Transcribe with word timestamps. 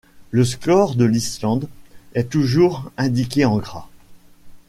Le 0.31 0.43
score 0.43 0.95
de 0.95 1.05
l'Islande 1.05 1.69
est 2.15 2.27
toujours 2.31 2.91
indiqué 2.97 3.45
en 3.45 3.57
gras. 3.57 3.87